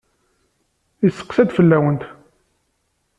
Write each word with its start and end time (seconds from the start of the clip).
Yesseqsa-d 1.03 1.49
fell-awent. 1.57 2.01